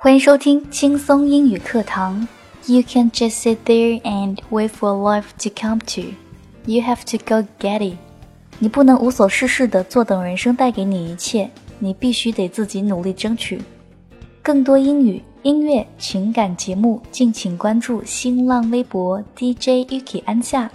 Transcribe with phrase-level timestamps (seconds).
[0.00, 2.26] 欢迎收听轻松英语课堂。
[2.66, 6.14] You can just sit there and wait for life to come to.
[6.66, 7.96] You have to go get it.
[8.58, 13.60] 你不能无所事事的坐等人生带给你一切，你必须得自己努力争取。
[14.42, 20.70] 更多英语、音乐、情感节目，敬请关注新浪微博 DJ Yuki 安夏。